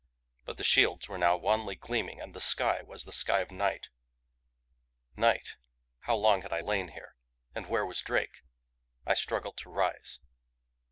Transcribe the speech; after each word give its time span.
But 0.45 0.57
the 0.57 0.63
shields 0.63 1.07
were 1.07 1.19
now 1.19 1.37
wanly 1.37 1.75
gleaming 1.75 2.19
and 2.19 2.33
the 2.33 2.41
sky 2.41 2.81
was 2.81 3.05
the 3.05 3.11
sky 3.11 3.41
of 3.41 3.51
night. 3.51 3.89
Night? 5.15 5.57
How 5.99 6.15
long 6.15 6.41
had 6.41 6.51
I 6.51 6.61
lain 6.61 6.87
here? 6.87 7.15
And 7.53 7.67
where 7.67 7.85
was 7.85 8.01
Drake? 8.01 8.41
I 9.05 9.13
struggled 9.13 9.57
to 9.57 9.69
rise. 9.69 10.17